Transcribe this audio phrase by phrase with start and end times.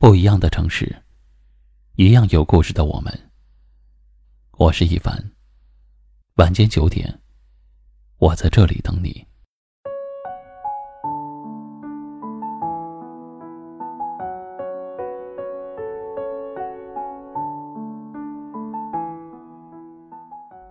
[0.00, 1.02] 不一样的城市，
[1.96, 3.12] 一样有故事的我们。
[4.52, 5.12] 我是一凡。
[6.36, 7.20] 晚间九点，
[8.18, 9.26] 我在这里等你。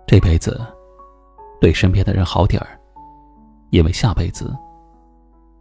[0.08, 0.58] 这辈子，
[1.60, 2.80] 对身边的人好点儿，
[3.72, 4.56] 因为下辈子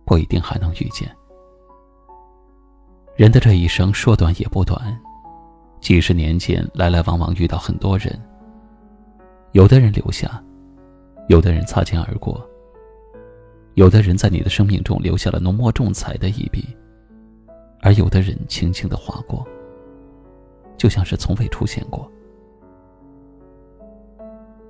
[0.05, 1.13] 不一定还能遇见。
[3.17, 4.79] 人的这一生说短也不短，
[5.81, 8.15] 几十年间来来往往遇到很多人。
[9.53, 10.43] 有的人留下，
[11.29, 12.47] 有的人擦肩而过。
[13.73, 16.77] 有的人在你的生命中留下了浓墨重彩的一笔，
[17.81, 19.43] 而有的人轻轻的划过，
[20.77, 22.11] 就像是从未出现过。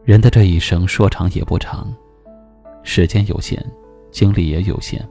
[0.05, 1.93] 人的这一生说长也不长，
[2.85, 3.61] 时间有限，
[4.13, 5.05] 精力也有限。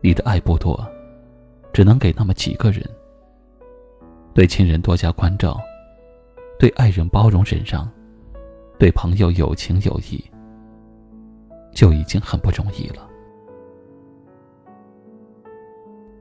[0.00, 0.82] 你的爱不多。
[1.72, 2.82] 只能给那么几个人，
[4.34, 5.58] 对亲人多加关照，
[6.58, 7.88] 对爱人包容忍让，
[8.78, 10.22] 对朋友有情有义，
[11.72, 13.08] 就已经很不容易了。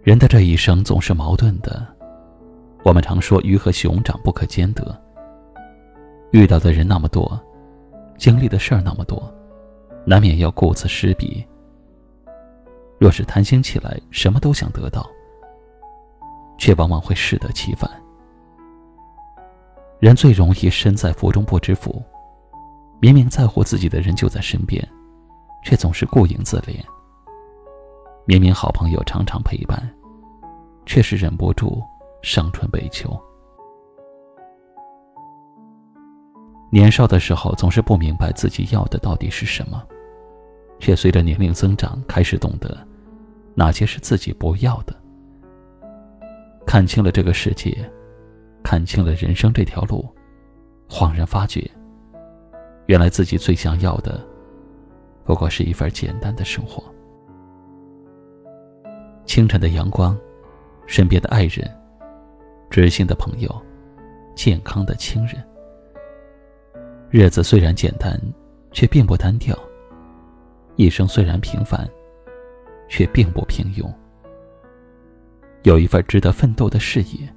[0.03, 1.85] 人的这一生总是矛盾的，
[2.83, 4.99] 我们常说鱼和熊掌不可兼得。
[6.31, 7.39] 遇到的人那么多，
[8.17, 9.21] 经历的事儿那么多，
[10.05, 11.45] 难免要顾此失彼。
[12.97, 15.07] 若是贪心起来，什么都想得到。
[16.61, 17.89] 却往往会适得其反。
[19.99, 21.99] 人最容易身在福中不知福，
[22.99, 24.87] 明明在乎自己的人就在身边，
[25.63, 26.75] 却总是顾影自怜。
[28.25, 29.91] 明明好朋友常常陪伴，
[30.85, 31.81] 却是忍不住
[32.21, 33.11] 伤春悲秋。
[36.71, 39.83] 年少的时候总是不明白自己要的到底是什么，
[40.79, 42.77] 却随着年龄增长开始懂得，
[43.55, 45.00] 哪些是自己不要的。
[46.71, 47.77] 看清了这个世界，
[48.63, 50.07] 看清了人生这条路，
[50.87, 51.69] 恍然发觉，
[52.85, 54.25] 原来自己最想要的，
[55.25, 56.81] 不过是一份简单的生活。
[59.25, 60.17] 清晨的阳光，
[60.87, 61.69] 身边的爱人，
[62.69, 63.53] 知心的朋友，
[64.33, 65.43] 健康的亲人。
[67.09, 68.17] 日子虽然简单，
[68.71, 69.53] 却并不单调；
[70.77, 71.85] 一生虽然平凡，
[72.87, 73.93] 却并不平庸。
[75.63, 77.27] 有一份值得奋斗的事业，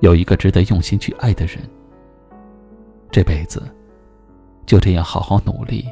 [0.00, 1.58] 有一个值得用心去爱的人。
[3.10, 3.62] 这辈子
[4.64, 5.86] 就这样好好努力，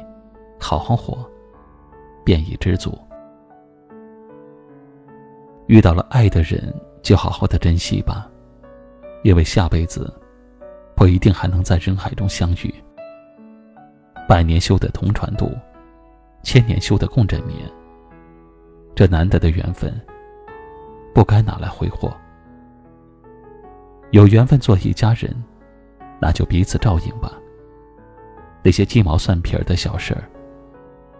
[0.59, 1.23] 好好活，
[2.23, 2.97] 便已知足。
[5.67, 8.27] 遇到了爱的人，就好好的珍惜吧，
[9.23, 10.11] 因为下辈子
[10.95, 12.73] 不一定还能在人海中相遇。
[14.27, 15.51] 百年修得同船渡，
[16.41, 17.59] 千年修得共枕眠。
[18.95, 19.93] 这难得的缘分。
[21.15, 22.13] 不该拿来挥霍。
[24.11, 25.33] 有缘分做一家人，
[26.19, 27.31] 那就彼此照应吧。
[28.61, 30.29] 那些鸡毛蒜皮儿的小事儿，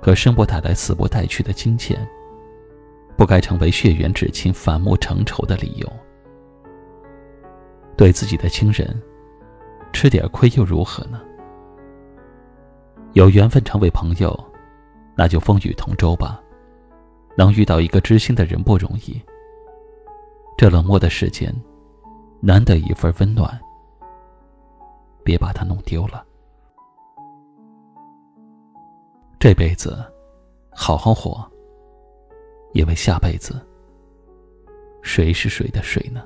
[0.01, 2.05] 可生不带来死不带去的金钱，
[3.15, 5.89] 不该成为血缘至亲反目成仇的理由。
[7.95, 9.01] 对自己的亲人，
[9.93, 11.21] 吃点亏又如何呢？
[13.13, 14.37] 有缘分成为朋友，
[15.15, 16.41] 那就风雨同舟吧。
[17.37, 19.21] 能遇到一个知心的人不容易。
[20.57, 21.53] 这冷漠的世间，
[22.39, 23.59] 难得一份温暖，
[25.21, 26.25] 别把它弄丢了。
[29.37, 29.97] 这辈子，
[30.71, 31.45] 好好活，
[32.73, 33.61] 因为下辈子，
[35.01, 36.25] 谁是谁的谁呢？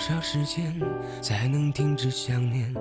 [0.00, 0.74] 少时间
[1.20, 2.72] 才能停止想念？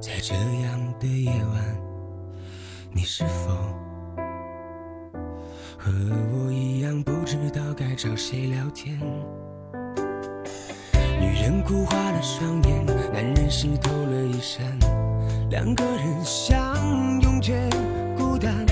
[0.00, 1.80] 在这样的夜晚，
[2.92, 3.54] 你是否
[5.78, 5.92] 和
[6.32, 8.98] 我一样不知道该找谁聊天？
[11.20, 14.66] 女人哭花了双眼，男人湿透了衣衫，
[15.50, 17.70] 两个人相拥却
[18.16, 18.66] 孤单，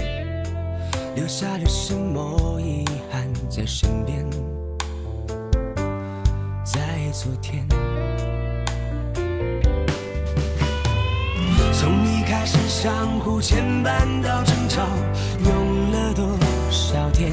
[1.15, 4.27] 留下了什么遗憾在身边？
[7.18, 7.66] 昨天。
[11.72, 14.82] 从一开始相互牵绊到争吵，
[15.42, 16.28] 用了多
[16.70, 17.32] 少天？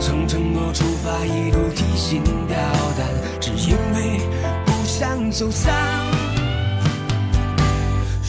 [0.00, 2.56] 从承诺出发，一路提心吊
[2.96, 3.06] 胆，
[3.38, 4.18] 只因为
[4.64, 5.74] 不想走散。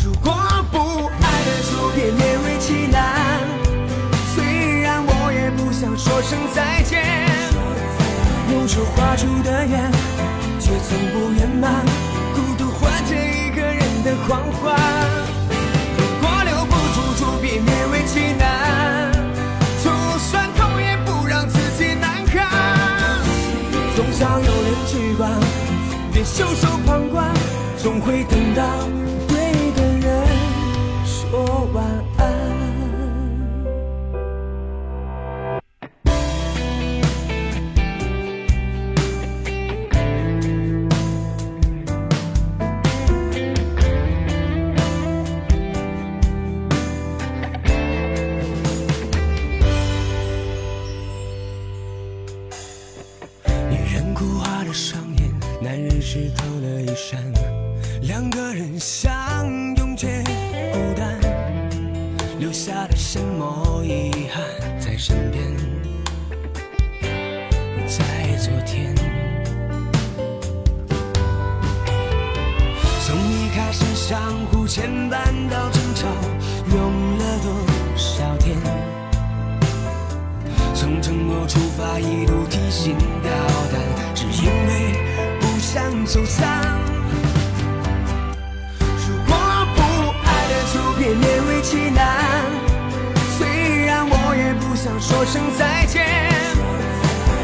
[0.03, 0.33] 如果
[0.69, 3.39] 不爱了，就别勉为其难。
[4.35, 7.08] 虽然我也不想说声再见，
[8.69, 9.91] 手画出的圆，
[10.59, 11.83] 却从不圆满。
[12.35, 14.77] 孤独换着一个人的狂欢。
[15.97, 19.11] 如果留不住，就别勉为其难。
[19.83, 19.89] 就
[20.19, 22.47] 算痛，也不让自己难堪。
[23.95, 25.31] 总想有人去管，
[26.13, 27.25] 别袖手旁观，
[27.75, 28.63] 总会等到
[29.27, 30.27] 对的人
[31.03, 31.83] 说晚
[55.61, 57.21] 男人湿透了衣衫，
[58.03, 60.23] 两个人相拥却
[60.71, 61.19] 孤单，
[62.39, 64.41] 留下了什么遗憾
[64.79, 65.43] 在身边？
[67.85, 68.05] 在
[68.37, 68.95] 昨天，
[73.05, 76.07] 从一开始相互牵绊到争吵，
[76.73, 77.51] 用了多
[77.97, 78.55] 少天？
[80.73, 83.29] 从承诺出发，一路提心吊
[83.71, 83.81] 胆，
[86.09, 86.65] 走散。
[88.79, 89.35] 如果
[89.75, 89.79] 不
[90.25, 92.01] 爱了，就别勉为其难。
[93.37, 96.03] 虽然我也不想说声再见，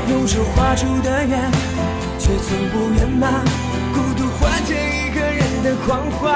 [0.10, 1.52] 用手画出的圆，
[2.18, 3.46] 却从不圆满。
[3.94, 6.36] 孤独换着一个人的狂欢。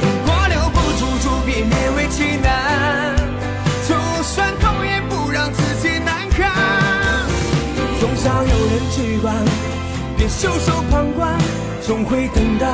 [0.00, 3.16] 如果留不住，就别勉为其难。
[3.88, 6.52] 就算痛，也不让自己难堪。
[7.98, 9.34] 总想有人去管，
[10.30, 11.36] 袖手旁观，
[11.82, 12.66] 总会等到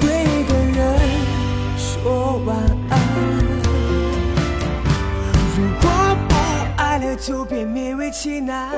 [0.00, 0.10] 对
[0.44, 0.98] 的人
[1.78, 2.56] 说晚
[2.90, 2.98] 安。
[5.56, 5.88] 如果
[6.28, 6.34] 不
[6.76, 8.72] 爱了，就别勉为其难。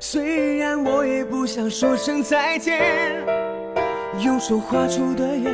[0.00, 2.80] 虽然我也不想说声再见，
[4.20, 5.52] 用手画出的圆，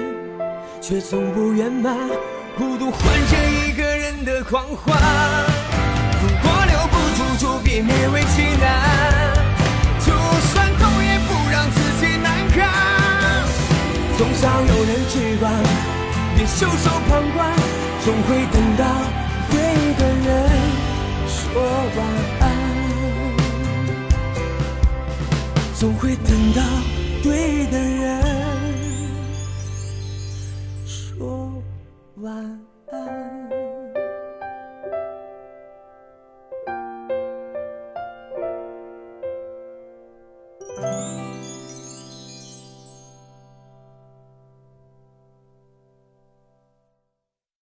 [0.80, 1.96] 却从不圆满。
[2.56, 4.96] 孤独换着一个人的狂欢。
[6.22, 9.23] 如果留不住，就别勉为其难。
[12.54, 13.44] 看
[14.16, 15.52] 总想有人去管
[16.36, 17.52] 别袖手旁观
[18.04, 18.84] 总会等到
[19.50, 19.58] 对
[19.98, 20.28] 的人
[21.26, 21.62] 说
[21.96, 21.98] 晚
[22.40, 22.42] 安。
[25.74, 26.62] 总会等到
[27.22, 28.22] 对的人
[30.86, 31.62] 说
[32.16, 32.73] 晚安。